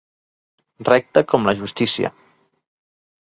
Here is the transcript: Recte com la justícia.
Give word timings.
Recte 0.87 1.23
com 1.33 1.45
la 1.49 1.55
justícia. 1.59 2.11